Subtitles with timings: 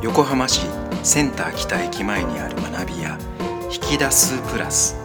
[0.00, 0.60] 横浜市
[1.02, 3.18] センター北駅前にある学び屋
[3.64, 4.96] 引き出すプラス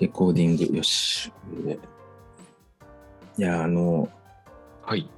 [0.00, 1.30] レコーディングよし
[1.66, 1.78] で
[3.36, 4.08] いやあの
[4.82, 5.08] はい。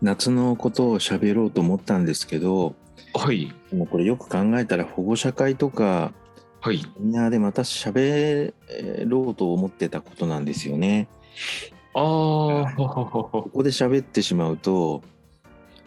[0.00, 2.74] 夏のことを喋ろうと思ったんですけど
[3.14, 3.52] はい。
[3.70, 6.12] もうこれよく考えたら保護者会とか
[6.60, 6.82] はい。
[6.98, 8.52] みんなでまた喋
[9.06, 11.08] ろうと思ってたことなんですよね。
[11.94, 12.00] あ
[12.68, 15.02] あ、 ここで喋ってしまうと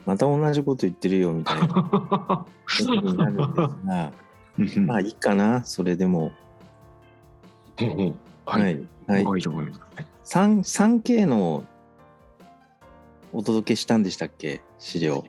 [0.05, 6.32] また同じこと言ってるよみたいなことになるんですがまあいいかなそれでも。
[7.78, 8.16] はい。
[8.45, 8.88] はい。
[9.08, 9.26] はい。
[9.26, 9.81] はい、と思います。
[10.38, 11.64] 3 3K の
[13.31, 14.62] お届けしたんでしたっけ？
[14.80, 15.23] 資料。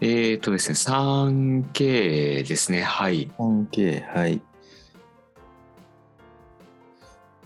[0.00, 2.82] えっ、ー、とですね、3K ですね。
[2.82, 3.30] はい。
[3.38, 4.42] 3K はい。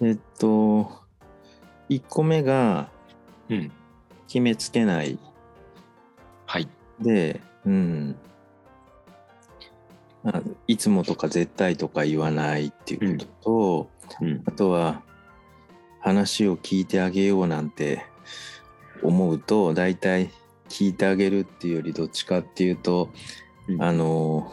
[0.02, 0.90] えっと
[1.88, 2.88] 1個目が
[3.48, 3.72] うん。
[4.28, 5.18] 決めつけない
[6.46, 6.68] はい。
[7.00, 8.16] で、うん。
[10.24, 13.26] あいつもとか絶対とか言わないっていうこと
[14.18, 14.42] と、うん。
[14.46, 15.02] あとは
[16.00, 18.06] 話を聞いてあげようなんて
[19.02, 20.30] 思うと大体
[20.68, 23.10] 聞いてあげるっていうよりどっちかっていうと、
[23.68, 24.52] うんあの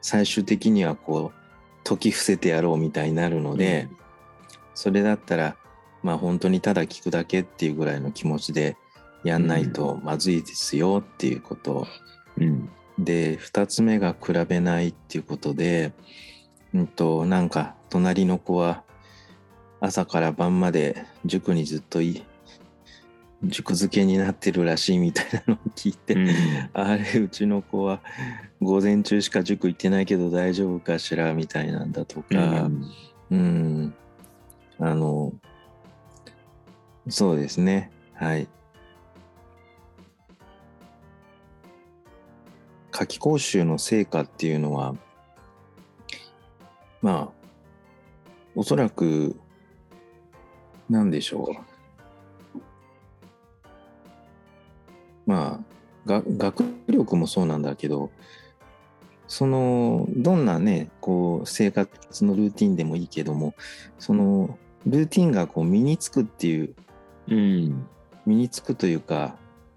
[0.00, 1.37] 最終的にはこう
[1.88, 3.88] 解き伏せてやろうみたいになるので、
[4.74, 5.56] それだったら
[6.02, 8.76] まあ本当にただ聞くだけっていうぐらいの気持ちで
[9.24, 11.86] やんないとまずいですよっていうこと、
[12.36, 12.68] うん。
[12.98, 15.92] で2つ目が比べないっていうことで、
[16.74, 18.82] うんと、なんか隣の子は
[19.80, 22.24] 朝から晩まで塾にずっとい
[23.44, 26.28] 塾漬けになってるらしいみたいなのを聞いて、うん。
[26.72, 28.00] あれうちの子は
[28.60, 32.68] 午前中しか塾行ってないけど大丈夫かしらみたいなんだとか、
[33.30, 33.94] うん、
[34.80, 35.32] あの
[37.08, 37.90] そうですね。
[38.14, 38.48] はい。
[42.90, 44.96] 夏期講習の成果っていうのは
[47.00, 47.48] まあ
[48.56, 49.38] おそらく
[50.90, 51.67] 何でしょう
[55.28, 55.60] ま
[56.06, 58.10] あが学力もそうなんだけど
[59.28, 63.54] そのどんなねこう生活のルーティンでもいいけども
[64.00, 66.74] そのルーティンがこう身につくっていう
[67.28, 67.86] うん。
[68.28, 69.36] 身につくというか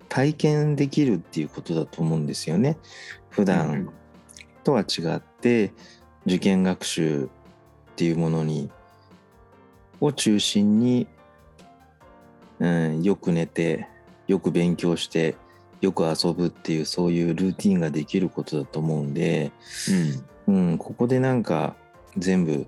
[0.10, 2.78] 体験できるっていうことだと思うんですよね
[3.30, 3.90] 普段
[4.66, 5.74] とは違って
[6.26, 7.28] 受験学習っ
[7.96, 8.70] ていうものに
[10.02, 11.08] を中心に、
[12.60, 13.88] うん、よく寝て
[14.28, 15.36] よく勉強して
[15.82, 19.52] よく遊ぶっていうそういうルーティンができることだと思うんで、
[20.48, 21.76] うん、ここでなんか
[22.18, 22.68] 全部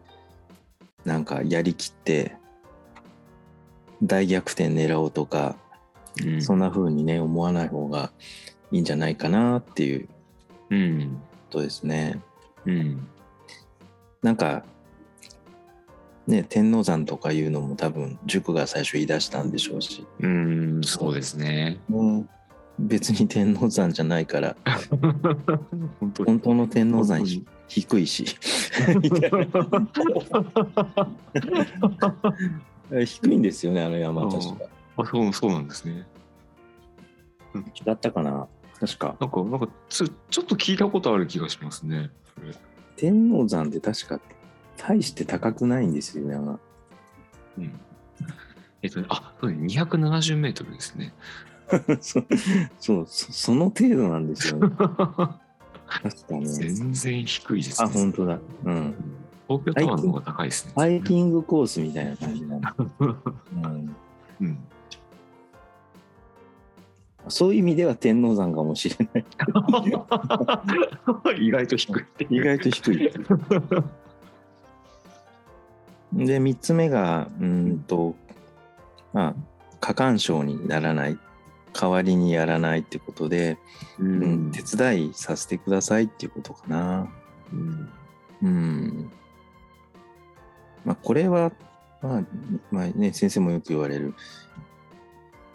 [1.05, 2.35] なんかやりきって
[4.01, 5.55] 大逆転狙おうとか、
[6.23, 6.41] うん。
[6.41, 8.11] そんな風にね思わない方が
[8.71, 10.09] いいんじゃないかなっていう
[10.69, 11.21] うん。
[11.49, 12.21] ことですね。
[12.65, 13.07] うん。
[14.21, 14.63] なんか
[16.27, 20.81] ね天王山とかいうのも多分塾が最初言い出したんでしょうし、うん。
[20.83, 21.79] そうですね。
[21.89, 22.29] うん、
[22.79, 24.55] 別に天王山じゃないから
[25.99, 27.23] 本当の天王山
[27.67, 28.25] 低いし
[33.05, 34.65] 低いんですよねあの山確か。
[34.97, 36.05] あそうそうなんですね。
[37.55, 38.47] 違ったかな？
[38.79, 42.11] 確かなんか、なんかつ、ちょっと聞いたことある気がしますね。
[42.95, 44.19] 天王山って確か
[44.77, 46.35] 大して高くないんですよね。
[46.35, 47.79] うん。
[48.81, 51.13] えっとね、あ、そうね、270メートルですね。
[52.01, 52.25] そう
[52.79, 54.69] そうそその程度なんですよね。
[54.77, 56.45] 確かね。
[56.45, 57.91] 全然低いですあね。
[57.93, 58.39] 本当だ。
[58.65, 58.95] うん。
[59.47, 60.73] 東京タワーの方が高いですね。
[60.75, 63.95] ハイキングコースみたいな感じなんだ、 うん。
[64.41, 64.57] うん。
[67.27, 69.25] そういう意味では天王山かもしれない。
[71.45, 72.03] 意外と低い。
[72.29, 73.11] 意外と低い。
[76.13, 78.15] で3つ目がうーんと
[79.13, 79.35] まあ
[79.79, 81.17] 過干渉にならない
[81.73, 83.57] 代わりにやらないってことで、
[83.99, 84.51] ううんん。
[84.51, 87.11] 手伝いさせてくださいっていうことかな。
[87.51, 87.89] うん
[88.43, 89.11] うん。
[90.85, 91.51] まあこれは、
[92.01, 92.23] まあ、
[92.71, 94.13] まあね、先生もよく言われる、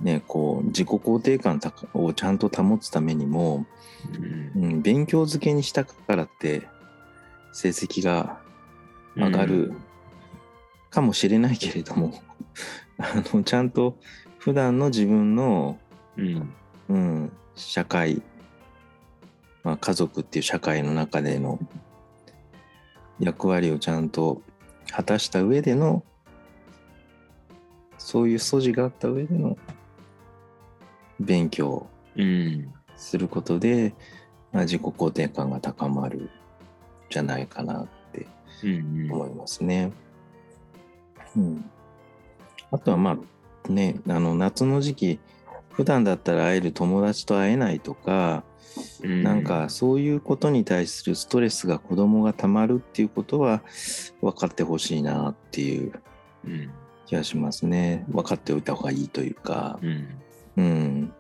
[0.01, 1.61] ね、こう自己肯定感
[1.95, 3.67] をちゃんと保つためにも、
[4.55, 6.67] うん、勉強漬けにしたからって
[7.53, 8.41] 成績が
[9.17, 9.75] 上がる
[10.91, 12.23] かもしれないけれども、
[12.99, 13.99] あのちゃんと
[14.39, 15.79] 普段の自分の、
[16.19, 16.55] うん。
[16.89, 18.23] うん、社会、
[19.63, 21.59] まあ、家族っていう社会の中での
[23.21, 24.41] 役割をちゃんと
[24.91, 26.03] 果たした上での
[27.99, 29.57] そういう素地があった上での
[31.21, 31.87] 勉強
[32.17, 32.73] うん。
[32.97, 33.95] することで、
[34.53, 36.31] まあ、自己肯定感が高まるん
[37.11, 38.27] じゃないかなって
[38.65, 39.13] うんうん。
[39.13, 39.93] 思いますね。
[41.37, 41.71] うん、
[42.73, 43.19] あとはま
[43.69, 45.21] あねあの夏の時期
[45.79, 48.43] 普段だったら会える友達と会えないとか、
[49.05, 53.63] うんなんか、そういうことに対するストレスが子供がたまるっていうことは
[54.21, 55.93] 分かってほしいなっていう
[56.45, 56.71] うん。
[57.07, 58.05] 気がしますね。
[58.09, 60.09] 分かっておいた方がいいというか、うん。
[60.57, 61.13] うん。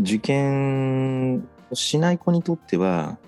[0.00, 1.38] 受験
[1.68, 3.18] をしない子にとっては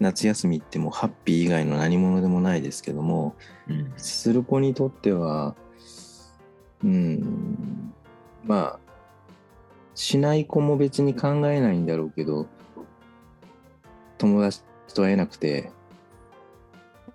[0.00, 3.36] 夏休みってもうハッピー以外の何者でもないですけども
[3.68, 3.92] うん。
[3.98, 5.54] する子にとっては
[6.82, 7.94] うん
[8.44, 8.78] まあ
[9.94, 12.46] しない子も別に考えないんだろうけど
[14.18, 14.62] 友達
[14.94, 15.70] と会えなくて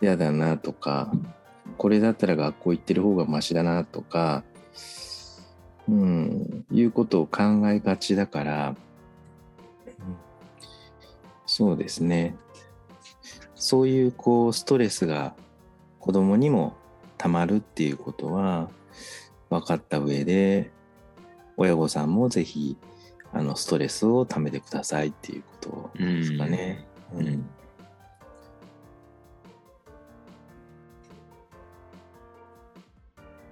[0.02, 1.12] 嫌だなとか
[1.78, 4.44] これだったら学校行ってる方がマシだなとか
[5.88, 8.76] うんいうことを考えがちだから
[11.46, 12.36] そうですね。
[13.56, 15.34] そういうこうストレスが
[16.00, 16.76] 子供にも
[17.18, 18.70] たまるっていうことは
[19.50, 20.72] 分かった上で
[21.60, 22.78] 親御さんもぜひ
[23.34, 26.88] あのストレスをためてくださいっていうことですかね。
[27.14, 27.28] うん。
[27.28, 27.50] うん。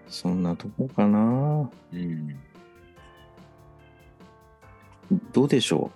[0.07, 1.69] そんなとこかな。
[1.91, 2.39] うん。
[5.33, 5.91] どうでしょ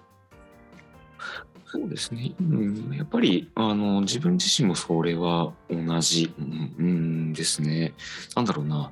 [1.66, 2.34] そうですね。
[2.42, 7.94] うん、やっぱり、あの、自分自身もそれは同じ、うん、うんですね。
[8.36, 8.92] なんだろうな。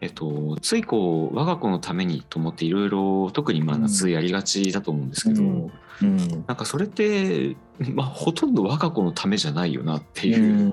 [0.00, 5.66] えっと、ついこう、我が子のためにと思っていろいろ、特にまあ夏やりがちだと思うんですけど、うん。
[5.66, 5.72] う。
[6.02, 6.44] うん。
[6.46, 7.56] なんかそれって、
[7.94, 10.72] まあ、ほとんど我が子のためじゃないよなっていう、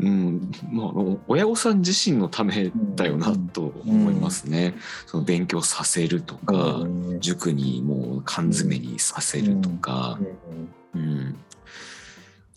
[0.00, 0.50] うん。
[0.70, 4.74] まああの、親御さん自身のためだよなと思いますね。
[5.06, 7.20] その勉強させるとか、うん。
[7.20, 10.18] 塾にもう缶詰にさせるとか、
[10.94, 11.36] うん。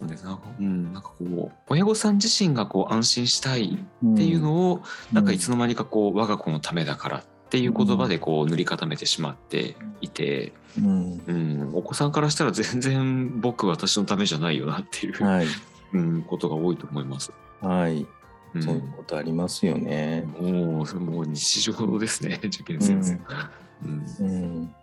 [0.01, 4.81] なんでなんか、うん、なんかこう、親御さん自身がこう安心したいっていうのを、
[5.13, 11.21] なんかいつの間にかこう、我が子のためだからっていう言葉でこう塗り固めてしまっていて、うん。
[11.27, 15.47] うん、お子さんからしたら全然僕私のためじゃないよなっていう、はい。
[15.93, 17.31] うん、ことが多いと思います。
[17.59, 18.07] はい、
[18.55, 18.63] うん。
[18.63, 20.25] そういうことありますよね。
[20.39, 23.19] もう、もう日常ですね、受験生活。
[23.83, 24.05] うん。
[24.19, 24.75] うん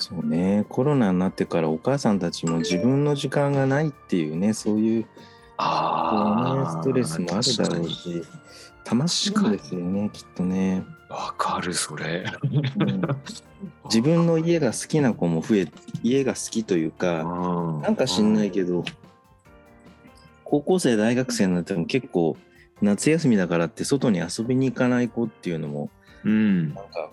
[0.00, 0.64] そうね。
[0.68, 5.06] コロナになってからお母さんたちも自分の時間がないっていうねそういう
[5.58, 8.22] ああ、ストレスもあるだろうし
[8.82, 12.24] たまってるんですよねきっとね、わかる、それ。
[12.78, 13.02] うん。
[13.84, 15.68] 自分の家が好きな子も増え
[16.02, 18.84] 家が好きというかななんか知んないけど
[20.44, 22.36] 高校生大学生になっても結構
[22.80, 25.90] 夏休みだからって外に遊びに行かない子っていうのも
[26.24, 26.74] うん。
[26.74, 27.10] なんか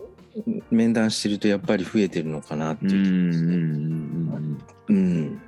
[0.71, 4.95] 面談してるとやっぱり増えてるのかなってうんうんいううんうん。
[4.95, 5.41] うん。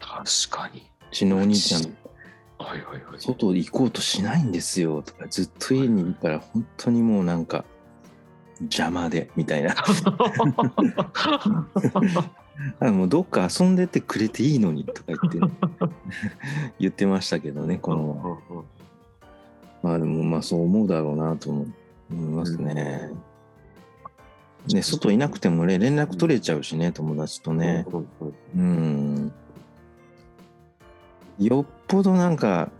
[0.00, 0.80] 確かに。
[0.80, 1.82] うちのお兄ちゃん、
[2.58, 3.20] はいはいはい。
[3.20, 7.64] 外行こうとしないんですよとか、ずっと家にいるから、本当にもうなんか、
[8.60, 9.74] 邪魔で、みたいな。
[12.80, 15.38] あもうどっか遊んでってくれていいのにとか言って、
[16.80, 18.64] 言ってましたけどね、この、
[19.82, 21.66] まあでもまあそう思うだろうなと思
[22.10, 23.10] いますね。
[24.68, 27.86] ね、外いなくてもね、連絡取れちゃうしね、友達とね。
[28.56, 29.32] うん。
[31.38, 32.70] よっぽどなんか、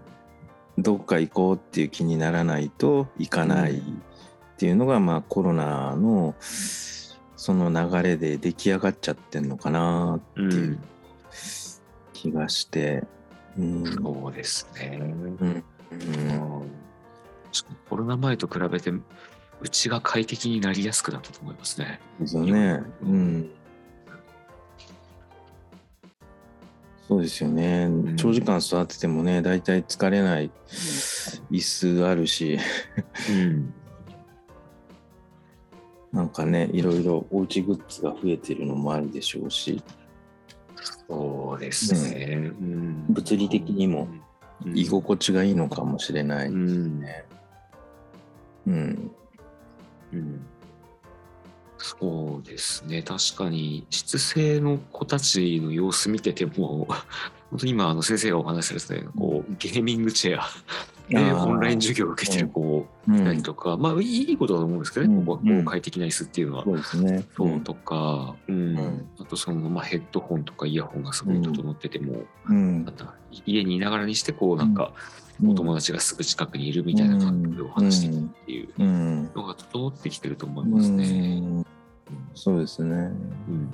[0.79, 3.83] どっか行こうっていう気にならないと行かないっ
[4.59, 10.45] ていうのが、まあコロナのその流れで出来上がっちゃってんのかなってう。
[10.45, 10.81] いうん
[12.13, 13.05] 気がして。
[13.59, 13.85] うん。
[13.85, 14.99] そうですね。
[15.01, 15.65] うん。
[15.91, 16.71] うん
[17.89, 18.93] コロナ前と比べて、
[19.61, 22.01] うちが快適になりやすくなったと思いますね。
[22.21, 22.83] ですよね。
[23.03, 23.51] うん。
[27.09, 27.87] そうですよね。
[27.87, 30.51] ん長時間座っててもね、大体疲れない
[31.51, 32.59] 椅子あるし、
[33.31, 33.75] うん。
[36.13, 39.83] なんかね、いろいろおうちグッズが増えてるのもあるでしょうし、
[41.09, 42.35] そうですね。
[42.35, 44.09] うん物理的にも
[44.65, 46.49] うん居心地がいいのかもしれない。
[46.49, 47.05] うん。
[48.67, 49.11] うん。
[50.17, 50.47] うん。
[51.79, 53.03] そうですね。
[53.03, 56.89] 確かに質性の子たちの様子見てても
[57.51, 60.49] 本当に今あの先生がお話しされてたようなこうゲーミングチェア
[61.09, 66.65] でオンライン授業を受けてる子いたりとか、まあいいことだと思うんですけどね、こここう快適な椅子っていうのは。
[66.65, 67.25] そうですね。
[67.37, 69.07] そうとか、うん。
[69.21, 72.85] あとその、まあ、ヘッドホンとかイヤホンがすごい整ってても、うん。
[73.45, 74.93] 家にいながらにしてこうなんか、
[75.45, 79.31] お友達がすぐ近くにいるみたいな感覚でお話してるっていううん。
[79.35, 81.05] のが整ってきてると思いますね。
[81.43, 81.67] うん。
[82.35, 82.95] そうですね。
[82.95, 82.99] う
[83.53, 83.71] ん。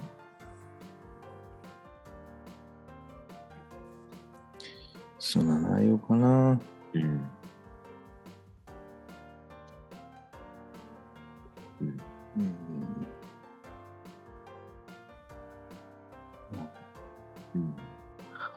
[5.18, 6.60] そんな内容かな。
[6.94, 7.30] うんうん。
[11.80, 12.00] うん。
[12.38, 12.61] うん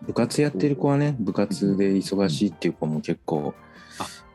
[0.08, 3.54] 部活やってる子はね、部活で忙しいっていう子も結構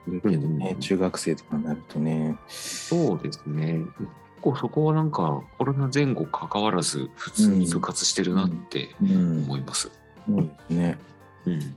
[0.09, 2.37] いるけどね、うん中学生とかになるとね。
[2.49, 3.81] そうですね。
[3.99, 4.11] 結
[4.41, 9.91] 構そこはなんかコロナ前後関わらず普通に部活してるなってうん思います。
[10.27, 10.99] そうですね。
[11.47, 11.75] うん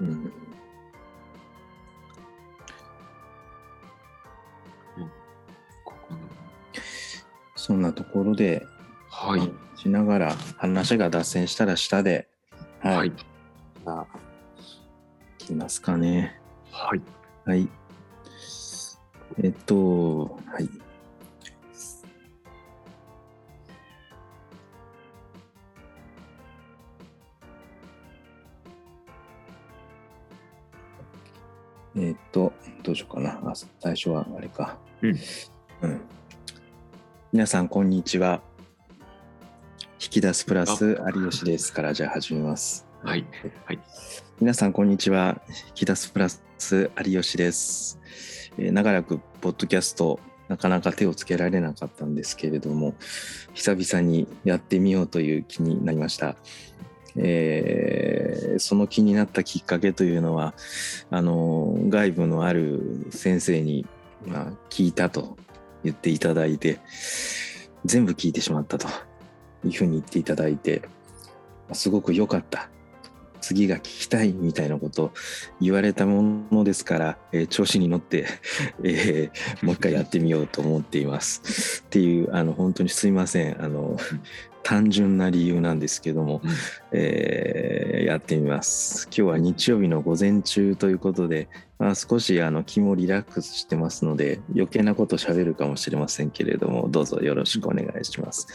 [0.00, 0.32] うん
[7.56, 8.66] そんなところで、
[9.08, 9.50] はい。
[9.74, 12.28] しながら話が脱線したら下で、
[12.84, 12.96] はい。
[12.96, 13.12] はい。
[13.86, 14.18] まあ、
[15.40, 16.38] いきますかね。
[16.70, 17.00] はい。
[17.46, 17.66] はい。
[19.42, 20.68] えっと、はい。
[31.96, 33.40] えっと、どうしようかな。
[33.50, 34.76] あ最初はあれか。
[35.00, 35.16] うん。
[35.80, 36.00] うん。
[37.32, 38.42] 皆さん、こんにちは。
[40.14, 42.86] 引き出すプラス有吉ですから、じゃあ始めます。
[43.02, 43.26] はい。
[43.64, 43.80] はい。
[44.38, 47.98] 皆さんこんにちは引き出すプラス有吉です、
[48.56, 52.94] えー長らくポッドキャストなかなか手をつけられなかったんですけれども
[53.54, 56.36] 久々にやってみようという気になりました、
[57.16, 60.54] えーその気になったきっかけというのは
[61.10, 63.84] あの外部のある先生に、
[64.28, 65.36] まあ、聞いたと
[65.82, 66.78] 言っていただいて
[67.84, 68.86] 全部聞いてしまったと
[69.64, 70.82] いうふうに言っていただいて
[71.72, 72.68] すごく良かった
[73.44, 75.12] 次が聞きたいみたいなことを
[75.60, 78.26] 言われたものですから、えー調子に乗って、
[78.82, 81.82] えーもう一回やってみようと思っています。
[81.86, 83.98] っていうあの本当にすいませんあの
[84.62, 86.40] 単純な理由なんですけども、
[86.92, 89.06] えーやってみます。
[89.06, 91.48] 今日は日曜日の午前中ということで、
[91.78, 98.46] まあ、少しあの気もリラックスしてますので余計なこと喋るかもしれませんけれどもどうぞよろしくお願いします。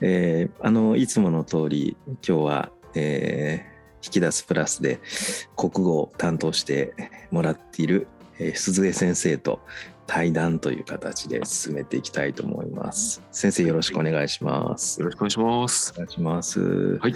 [0.00, 3.69] えーあのいつもの通り今日は、えー
[4.02, 5.00] 引き出すプラスで
[5.56, 6.94] 国語を担当して
[7.30, 9.60] もらっている、えー鈴江先生と
[10.06, 13.22] 対談という形で進めていきたいと思います。
[13.30, 15.00] 先生よろしくお願いします。
[15.00, 15.92] よろしくお願いします。
[15.94, 16.98] お願いします。
[16.98, 17.14] はい。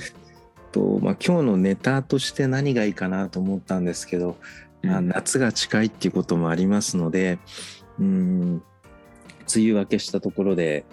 [0.75, 4.37] とまあ、今日のネタとして何がいいかなと思ったんですけど、
[4.83, 7.39] まあ、夏が近いっていうこともありますので
[8.01, 8.63] うん
[9.55, 10.85] 梅雨明けしたところで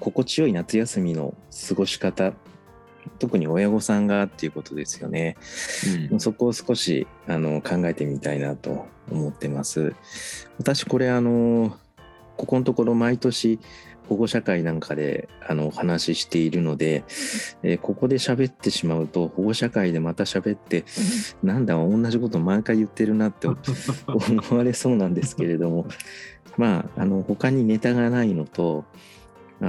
[0.00, 1.34] 心地よい夏休みの
[1.68, 2.32] 過ごし方
[3.08, 5.36] 特に親御さんがっていうことですよね。
[6.10, 9.94] うんそこを少しあの考えてみたいなと思ってます。
[10.58, 11.76] 私これあの
[12.36, 13.58] ここのところ毎年
[14.08, 17.04] 保護者会なんかであのお話ししているので、
[17.62, 20.84] えーここで喋ってしまうと保護者会でまた喋って
[21.42, 23.58] なんだ同じこと毎回言ってるなって 思
[24.56, 25.86] われそうなんですけれども
[26.56, 28.98] まああの他にネタがないのと、まあ、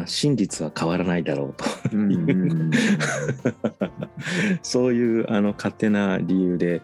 [0.06, 1.66] 真実は変わらないだろうと。
[4.62, 6.82] そういうあの勝手な理由で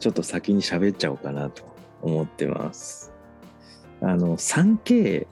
[0.00, 1.62] ちょっと先に喋っちゃおうかなと
[2.00, 3.12] 思ってます。
[4.00, 5.26] あの 3K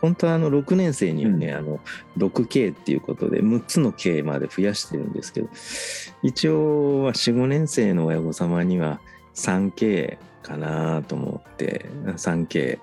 [0.00, 1.54] 本当はあの6年生にはね、うん。
[1.54, 1.80] あの
[2.18, 5.48] 6K っていうことで6つの K まで増やしてるんですけど
[6.24, 9.00] 一応は45年生の親御様には
[9.34, 12.80] 3K かなと思って 3K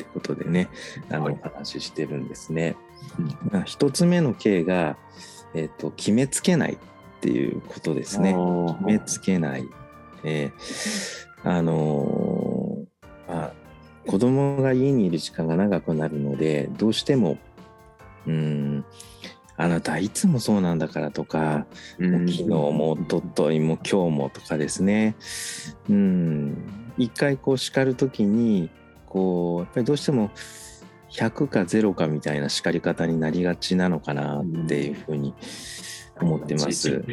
[0.00, 0.68] ってことでね
[1.10, 1.40] あのはい。
[1.44, 2.76] お話ししてるんですね。
[3.18, 3.26] うん。
[3.52, 4.96] まあ一つ目の K が、
[5.54, 6.78] えっと決めつけないっ
[7.20, 8.34] ていうことですね。
[8.78, 9.64] 決めつけない。
[10.24, 13.52] えーあのーまあ、
[14.06, 17.38] 子供が家にいる時間が長くなるのでどうしても
[18.26, 18.84] うん
[19.56, 21.66] あなたいつもそうなんだからとか、
[21.98, 25.16] もう昨日もおとといも今日もとかですね。
[25.88, 26.56] うん。
[26.96, 28.70] 一回こう叱る時に
[29.10, 30.30] こうやっぱりどうしても
[31.10, 35.34] 100か0かみたいな叱り方になりがちなのかなっていうふうに
[36.20, 37.04] 思ってます。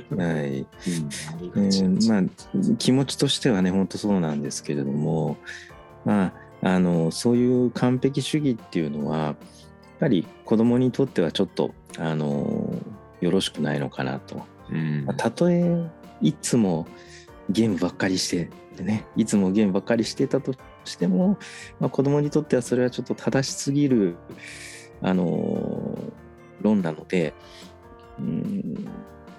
[2.77, 5.37] 気持ちとしてはね本当そうなんですけれども
[6.05, 9.35] まああのそういう完璧主義っていうのはやっ
[9.99, 12.73] ぱり子供にとってはちょっとあの
[13.19, 14.43] よろしくないのかなと。
[14.69, 15.07] うん。
[15.17, 15.89] たとえ
[16.21, 16.85] いつも
[17.49, 18.49] ゲームばっかりして
[18.83, 20.53] ねいつもゲームばっかりしてたと
[20.88, 21.38] しても、
[21.79, 24.15] まあ、子供にとってはそれはちょっと正しすぎる
[25.01, 26.27] あのー
[26.62, 27.34] 論なので
[28.20, 28.88] うん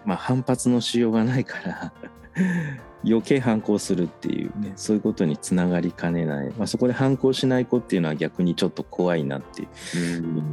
[0.05, 1.93] まあ反発のしようがないから
[3.05, 9.67] 余計反抗するっていうねそういうことにつながりかねない、まあ、そこで反抗しない子っていうのは逆にちょっと怖いなってい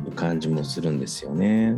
[0.07, 1.77] う感じもするんですよね。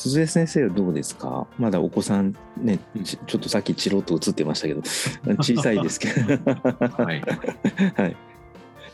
[0.00, 1.46] 鈴江先生はどうですか？
[1.58, 4.80] まだお子さんねちちょっとさっきチロッと映ってましたけど
[5.42, 6.22] 小さいですけど。
[7.04, 7.20] はい。
[7.96, 8.16] はい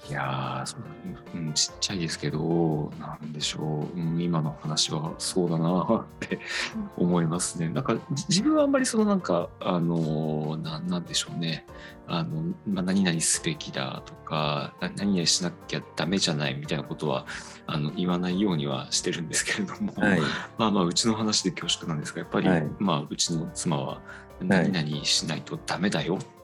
[0.08, 0.80] いやーそう
[1.34, 6.38] うん、ちっちゃいですけど、なんでしょう、うん、今の話はそうだなって
[6.96, 7.68] 思いますね。
[7.68, 11.66] なんかじ自分はあんまりそのなんか、あのーななんでしょうね、
[12.06, 17.26] あのまあ、何々すべきだとか、な何々しなきゃダメじゃないみたいなことは
[17.66, 20.20] あの言わないようにはしてるんですけれども、はい。
[20.58, 22.66] まあまあうちの話で恐縮なんですが、やっぱり、はい。
[22.78, 24.00] まあうちの妻は
[24.40, 26.35] 何々しないとダメだよって、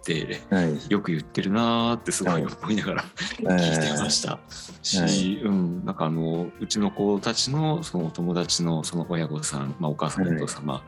[0.51, 0.93] はい。
[0.93, 3.05] よく言ってるなーってすごい思いながら
[3.39, 4.41] 聞いてました。
[4.83, 5.43] し、はい。
[5.45, 10.37] うん、なんかあのうちの子たちのそのお友達のその親御さん、まあ、お母さんはい。
[10.37, 10.83] お父様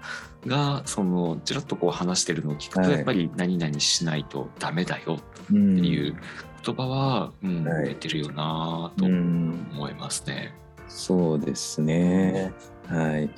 [0.47, 2.91] がそのちらっとこう話してるのを聞くと、はい。
[2.93, 6.17] やっぱり何々しないとダメだようってんいう
[6.65, 7.89] 言葉は、うんはい。
[7.91, 9.69] 出てるよなーとうん。
[9.75, 10.55] 思いますね。
[10.89, 12.53] そうですね。
[12.89, 13.23] はい。
[13.23, 13.31] うん。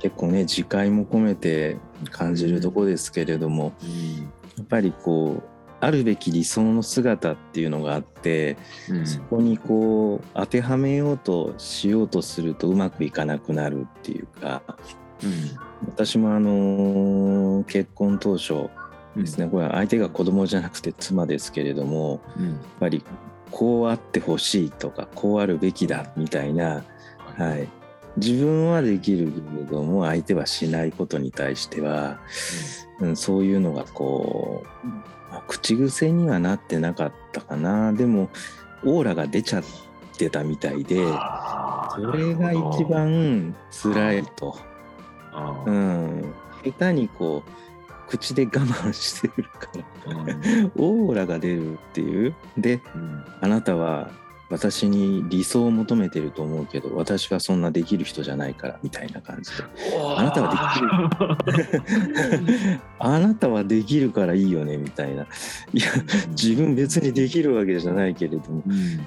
[0.00, 1.76] 結構ね自戒も込めて
[2.10, 3.72] 感じるとこですけれども、
[4.56, 8.56] やっぱりこうあるべき理想の姿っていうのがあって
[8.88, 9.06] うん。
[9.06, 14.62] そこにこう当てはめようとしようとするとうまくいかなくなるっていうか
[15.86, 18.68] 私もあの結婚当初
[19.16, 22.52] ですねこれは相手が子供じゃなくて妻ですけれどもうん。
[22.52, 23.04] やっぱり
[23.50, 26.82] こうあってほしいとかこうあるべきだみたいな、
[27.36, 27.68] はい、
[28.16, 32.20] 自分はできるけれども相手はしないことに対しては、
[33.00, 34.86] うん、そういうのがこう、
[35.32, 37.92] まあ口癖にはなってなかったかな。
[37.92, 38.30] でも
[38.84, 39.64] オーラが出ちゃっ
[40.16, 44.56] てたみたいでそれが一番辛いと、
[45.66, 47.50] うん、下手にこう
[48.08, 49.68] 口で我慢してるか
[50.06, 50.72] らうん。
[50.76, 52.34] オーラが出るっていう。
[52.56, 53.24] でうん。
[53.40, 54.10] あなたは
[54.54, 59.64] 私に理想を求めてると思うけど私はそんなできる人じゃないからみたいな感じで。
[60.16, 61.48] あなたは
[63.00, 65.22] あなたはできるからいいよねみたいな。
[65.72, 65.86] いや
[66.30, 68.62] 自分別にできるわけじゃないけれども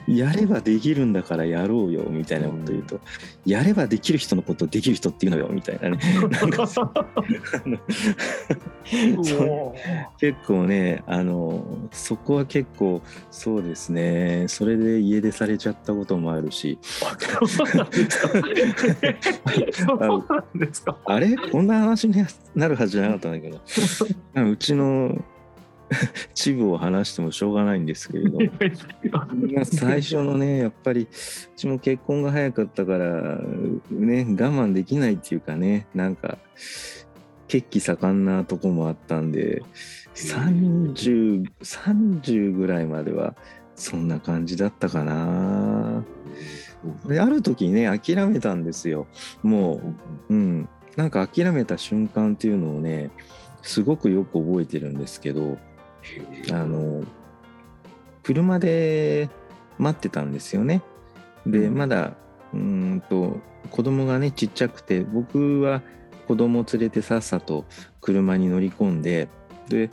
[0.07, 0.15] うん。
[0.15, 2.99] やればできるんだからやろうよみたいなこと言うと、
[3.45, 5.97] やればできる人のことをできる人っていうのよみたいなね。
[6.29, 6.67] なんか
[10.19, 14.45] 結構ねあのそこは結構そうですね。
[14.47, 16.79] それで家出されちゃったこともあるし。
[21.05, 21.35] あれ？
[21.51, 23.61] こんな話になるはずじゃなかったんだけど。
[24.49, 25.23] うちの
[26.33, 28.39] チブを話してもしょうがないんですけれど
[29.09, 29.27] ま
[29.61, 31.07] あ最初のねやっぱりう
[31.55, 33.39] ちも結婚が早かったから
[33.89, 36.37] ね我慢できないっていうかねなんか
[37.47, 39.63] 血気盛んなとこもあったんで
[40.15, 43.35] 3030 30ぐらいまでは
[43.77, 46.03] そんな感じだったかな。
[47.05, 49.07] である時ね諦めたんですよ。
[49.41, 49.81] も
[50.29, 50.69] ううん。
[50.97, 53.11] なんか諦めた瞬間っていうのをね
[53.61, 55.59] すごくよく覚えてるんですけど
[56.51, 57.03] あの
[58.23, 59.29] 車で
[59.77, 60.81] 待ってたんですよね。
[61.45, 62.13] でまだ
[62.51, 62.59] うー
[62.95, 63.37] んと
[63.69, 65.83] 子供がねちっちゃくて僕は
[66.27, 67.65] 子供を連れてさっさと
[68.01, 69.29] 車に乗り込んで
[69.69, 69.91] で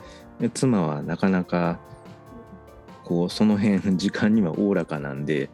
[0.54, 1.78] 妻はなかなか
[3.04, 5.50] こうその辺時間にはおおらかなんで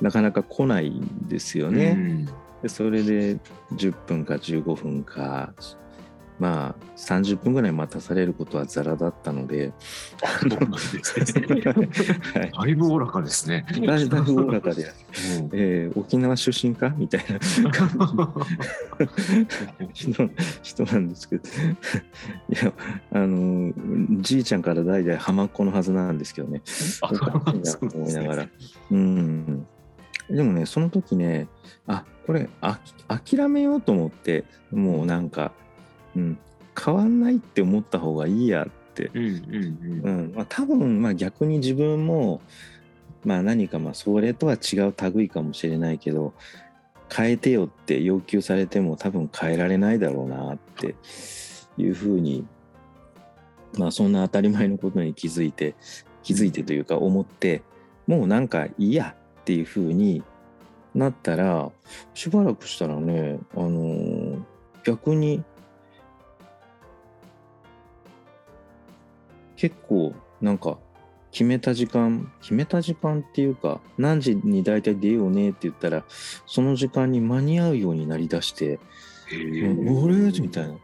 [0.00, 2.26] なかなか来ないんですよね。
[2.62, 3.36] でそれで
[3.74, 5.52] 10分か15分か
[6.38, 9.72] まあ30分ぐらい待たされることはザラだったので、
[12.60, 13.64] だいぶおおらかですね。
[13.86, 14.92] だいぶおおらかで、
[15.52, 16.90] えー沖縄出身か？
[16.96, 17.38] みたいな。
[19.94, 20.30] 人
[20.62, 21.42] 人なんですけど。
[21.48, 22.72] いや
[23.12, 23.72] あの
[24.20, 26.62] じいちゃんから代々浜っ子のはずなんですけどね。
[27.00, 28.48] 思いながら。
[28.90, 29.66] うん。
[30.30, 31.48] でもね、その時ね、
[31.86, 35.52] あ、これ、あ諦めようと思って、もうなんか、
[36.16, 36.38] うん、
[36.82, 39.10] 変わんないって思った方がいいやって。
[40.48, 42.40] 多分、まあ逆に自分も、
[43.24, 46.34] まあ何か、まあそれとは違う類かもしれないけど、
[47.12, 50.94] 変えてよって要求されても多分変えられないだろうなって
[51.76, 52.46] いうふうに、
[53.76, 55.74] まあそんな当たり前のことに気づいて、
[56.22, 57.62] 気づいてというか思って、
[58.06, 60.22] もうなんかいいやっていうふうに
[60.94, 61.70] なったら、
[62.14, 64.42] しばらくしたらね、あのー
[64.84, 65.42] 逆に
[69.64, 70.76] 結構なんか
[71.30, 76.04] 決めた時間決めた時間っていうか何時に大体出ようねって言ったら
[76.44, 78.78] その時間に間に合うようになりだして
[79.32, 80.74] 「俺?」みたいな。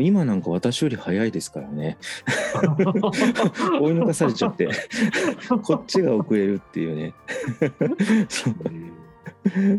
[0.00, 1.96] 今なんか私より早いですからね
[3.80, 4.68] 追い抜かされちゃって
[5.62, 7.14] こっちが遅れるっていうね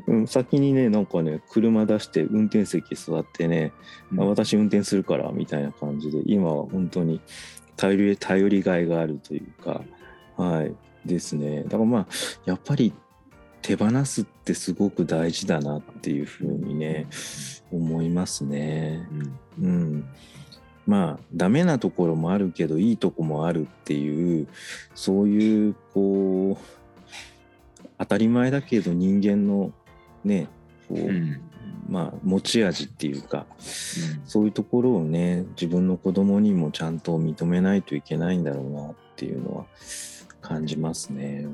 [0.07, 3.73] うん、先にねなんかね車出して運転席座ってね、
[4.11, 7.21] うん、私運転するからみたいな感じで今は本当に
[7.77, 9.81] 頼り頼りがいがあるというか
[10.35, 10.75] はい。
[11.07, 11.63] ですね。
[11.63, 12.07] だからまあ
[12.45, 12.93] やっぱり
[13.61, 17.07] 手放すってすごく大事だなっていうふうにね
[17.71, 19.07] 思いますね。
[19.59, 20.09] うん、うん、
[20.85, 24.47] まあダメなところもあるけどいいとこもあるっていう
[24.93, 29.71] そういうこう当たり前だけど人間の
[30.23, 30.47] ね
[30.87, 31.41] こう、うん、
[31.89, 39.65] まあ、持ち味っていうか、うん、そういうところをね自分の子供にもちゃんと認めないといけないんだろうなっていうのは
[40.41, 41.47] 感じますね。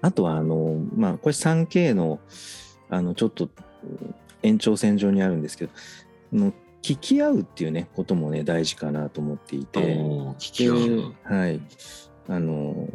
[0.00, 2.20] あとはあのまあこれ 3K の
[2.90, 3.48] あのちょっと
[4.42, 5.72] 延長線上にあるんですけど
[6.32, 9.80] の聞き合うっていうねこともね大事かなと思っていて。
[9.80, 11.14] 聞き合う。
[11.24, 11.60] はい。
[12.28, 12.88] あの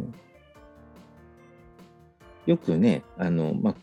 [2.46, 3.76] よくねあの、まあ、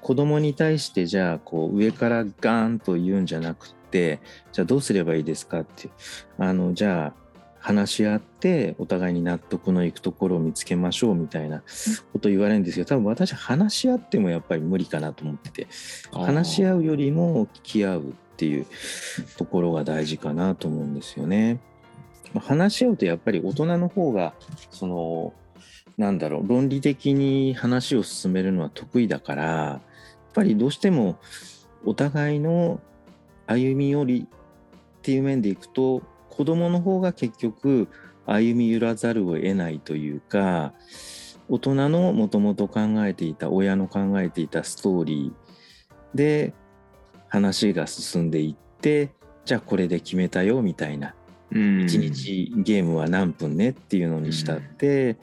[0.00, 4.20] 子供に対してじゃあこう上からガーンと言うんじゃなくて
[4.52, 5.90] じゃあどうすればいいですかって
[6.38, 7.20] あのじゃあ
[7.60, 11.62] 話し合ってお互いに納得のいくところを見つけましょうみたいな
[12.12, 15.66] こと言われるんですけど多分私話し合ってもやっぱり無理かなと思ってて
[16.10, 18.04] 話し合うよりも聞き合うっ
[18.38, 18.66] ていう
[19.36, 21.60] ところが大事かなと思うんですよね。
[22.38, 24.34] 話し合うとやっぱり大人の方が
[24.70, 25.34] その
[25.98, 29.89] なんだろう論理的に話を進めるのは得意だからっ
[30.32, 31.18] ぱりどうしても
[31.84, 32.80] お互いの
[33.46, 37.88] 歩み寄りっていう面でいくと子供の方が結局
[38.26, 40.72] 歩み寄らざるを得ないというか
[41.48, 46.54] 大人のもともと考えていた親の考えていたストーリーで
[47.28, 49.10] 話が進んでいって
[49.44, 51.14] じゃあこれで決めたよみたいな
[51.50, 55.16] 1日ゲームは何分ねっていうのにしたって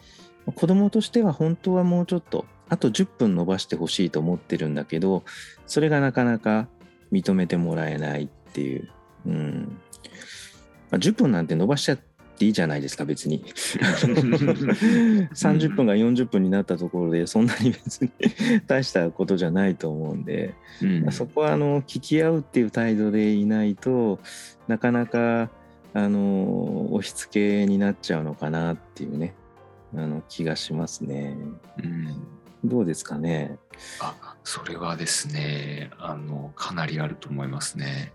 [0.56, 5.24] 子供としては本当はもうちょっとあと10分伸ばしてほしいと思ってるんだけど
[5.66, 6.68] それがなかなか
[7.12, 8.90] 認めてもらえないっていう、
[9.26, 9.80] うん。
[10.90, 12.00] まあ、10分なんて伸ばしちゃっ
[12.38, 13.44] ていいじゃないですか別に。
[13.46, 18.12] 30分が40分になったところでそんなに別に
[18.68, 24.20] 大したことじゃないと思うんで、うん、そこはあの聞き合うっていう態度でいないと
[24.68, 25.50] なかなか
[25.94, 29.34] あの押し付けになっちゃうのかなっていうね。
[29.96, 31.38] あの気がしますね。
[31.82, 33.58] うんどうですかね？
[34.00, 38.14] あそれはですねあのかなりあると思いますね。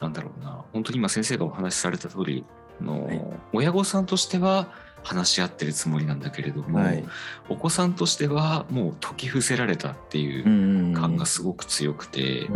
[0.00, 0.64] なんだろうな。
[0.72, 2.44] 本当に今先生がお話しされた通り
[2.80, 3.22] の、はい、
[3.52, 4.72] 親御さんとしては
[5.02, 7.04] 話し合ってるつもりなんだけれども、はい、
[7.48, 12.48] お子さんとしてはもう解き伏せられたっていう感がすごく強くて、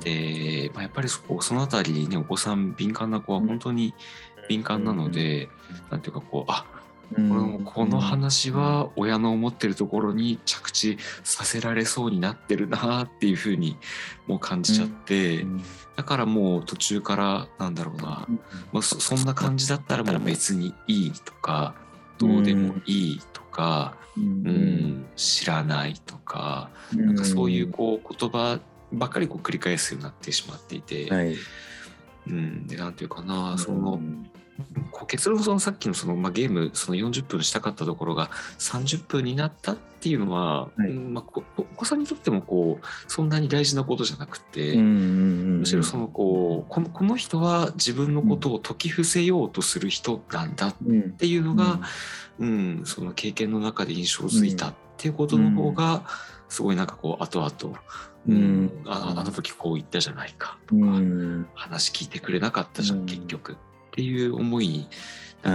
[0.00, 3.94] で、まあ、やっぱりそこその辺りねお子さん敏感な子は本当に
[4.48, 6.64] 敏感なので、うん、なんていうかこうあ
[7.14, 13.76] このこの話は親の思ってるところに着地させられそうになってるなっていうふうに
[14.26, 15.46] もう感じちゃって、
[15.96, 18.26] だからもう途中からなんだろうな、
[18.72, 21.74] もうそんな感じだったらもう別にいいとか
[22.18, 28.60] どうでもいいとか、うん、知らないとか、なんかそういうこう言葉
[28.92, 31.36] ばっかりこう繰り返すようになってしまっていて、はい、
[32.28, 34.00] うん、でなんていうかなその、
[34.90, 50.74] こう結論そのさっきのその、まあ、ゲームその40分したかったところが30分になったっていうのは、はい、まあ、お子さんにとってもこうそんなに大事なことじゃなくて、むしろそのこうこのこの人は自分のことを解き伏せようとする人なんだっ
[51.18, 51.80] ていうのが、
[52.38, 56.04] うん、うん、その経験の中で印象づいたっていうことの方が、
[56.48, 57.78] すごいなんかこう後々、
[58.28, 60.58] うん、ああの時こう言ったじゃないか。
[60.66, 60.80] とか、
[61.54, 63.52] 話聞いてくれなかったじゃん、結局。
[63.52, 63.56] っ
[63.92, 64.88] ていう思いに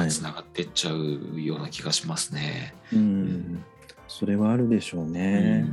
[0.09, 2.73] つながってっちゃうような気がしますね。
[2.89, 3.63] はい、うん、
[4.07, 5.67] それはあるでしょうね。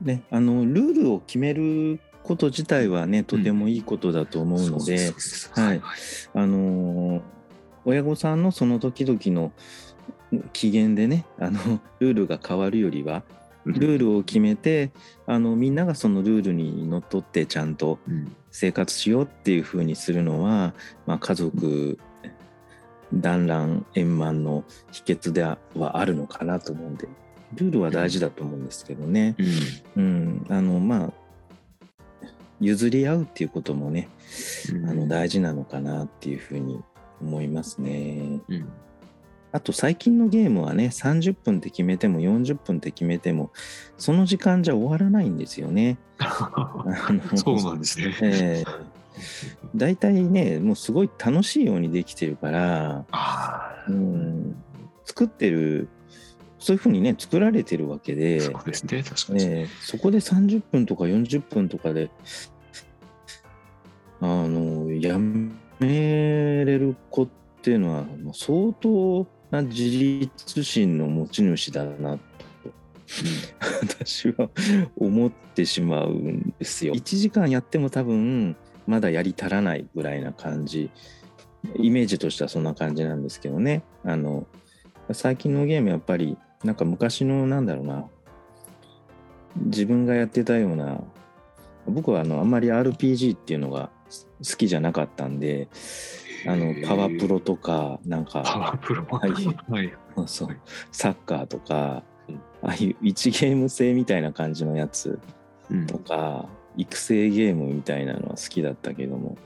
[0.00, 5.12] うん、ねあのルールを決めること自体はねとてもいいことだと思うので、
[5.52, 5.82] はい、
[6.34, 7.22] あの
[7.84, 9.52] 親御さんのその時々の
[10.52, 13.22] 機嫌でねあのルールが変わるよりは
[13.66, 14.90] ルールを決めて
[15.26, 17.98] あのみんながそのルールにのっとってちゃんと
[18.50, 20.74] 生活しようっていうふうにするのは、
[21.06, 21.98] まあ、家族
[23.12, 27.08] 団らん円満の秘訣ではあるのかなと思うんで
[27.54, 29.34] ルールは大事だと思うんですけどね、
[29.96, 31.12] うん、うん、あのまあ
[32.60, 34.08] 譲り合うっていうこともね、
[34.72, 36.80] うん、あの大事なのかなっていうふうに
[37.20, 38.40] 思いますね。
[38.48, 38.68] うん
[39.52, 43.50] あと最近のゲームはね30分って決めても40分って決めても
[43.98, 45.98] その時間じゃ終わらないんですよね。
[47.34, 48.14] そうなんですね。
[48.22, 49.00] ええ
[49.74, 53.04] 大体ねもうすごい楽しいようにできてるから、
[53.88, 54.56] うん、
[55.04, 55.88] 作ってる
[56.58, 59.44] そういうふうにね作られてるわけで、そうですね、確かに。
[59.44, 62.10] ええそこで30分とか40分とかで
[64.20, 67.28] あのやめれる子っ
[67.62, 72.20] ていうのは相当な自立心の持ち主だなと
[73.82, 74.48] 私は
[74.96, 76.94] 思ってしまうんですよ。
[76.94, 80.90] 1時間やっても多分まだやり足らないぐらいな感じ。
[81.76, 83.82] イメージとしてはそんな感じなんですけどね。
[84.04, 84.46] あの
[85.12, 88.06] 最近のゲームやっぱりなんか昔のなんだろうな。
[89.56, 91.02] 自分がやってたような
[91.86, 93.90] 僕はあのあんまり RPG っていうのが
[94.38, 95.68] 好きじゃなかったんで
[96.46, 99.04] あのパワープロとかなんパかワープロ。
[99.10, 99.92] はいはい。
[100.26, 100.56] そう
[100.92, 105.18] サッカーとかうんああいう1ゲーム制みたいな感じのやつ
[105.70, 109.36] うんとか育成ゲームみたいなのは好きだったけども、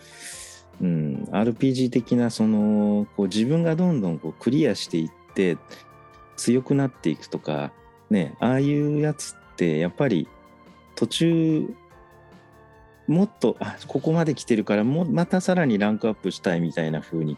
[0.81, 5.57] うん、RPG 的なそのこう自分がどんどんこうクリアしていって
[6.37, 7.73] 強くなっていくとか
[8.11, 10.29] ねああいうやつってやっぱり
[10.97, 11.75] 途中
[13.07, 17.37] もっとあここまで来てるからもまたさらにランクアップしたいみたいな風に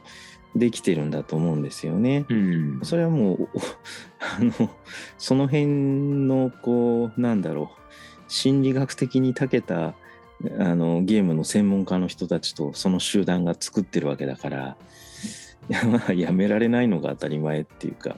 [0.54, 2.24] できてるんだと思うんですよね。
[2.28, 2.80] うん。
[2.82, 3.60] それはもうお
[4.20, 4.70] あの
[5.18, 5.66] その辺
[6.26, 9.94] のこうなんだろう心理学的に長けた
[10.58, 14.76] あのゲームの専門家の人たちとその集団が作ってるわけだから
[16.14, 18.16] やめられないのが当たり前っていうか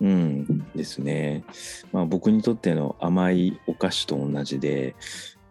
[0.00, 1.44] うんですね
[1.92, 4.94] まあ僕にとっての甘いお菓子と同じで、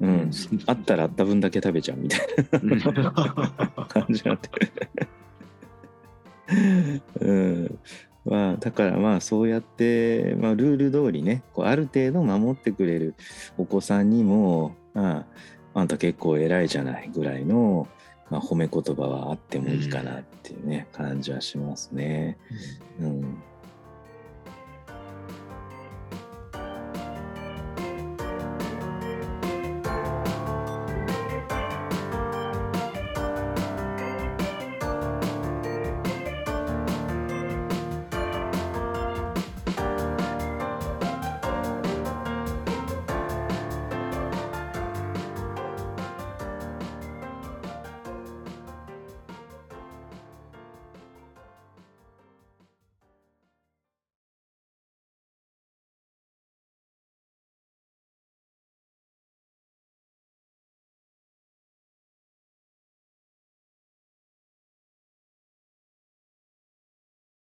[0.01, 0.09] うん。
[0.09, 0.31] うん
[0.65, 2.19] あったらあった分だけ食べちゃうみたい
[2.51, 3.87] な。
[3.87, 4.49] 感じなんで。
[7.21, 7.79] うん。
[8.25, 13.15] まあ、だからまあそうやって、まあ、ルール通りねこうある程度守ってくれる
[13.57, 15.25] お子さんにも、ま
[15.73, 17.87] あ、あんた結構偉いじゃないぐらいの、
[18.29, 22.37] まあ、褒め言葉はあってもいいかなっていうね、感じはしますね。
[22.99, 23.41] うん